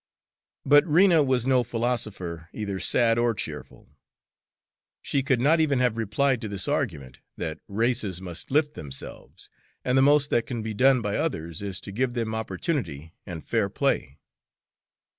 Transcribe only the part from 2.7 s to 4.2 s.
sad or cheerful.